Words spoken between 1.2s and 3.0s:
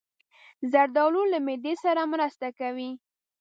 له معدې سره مرسته کوي.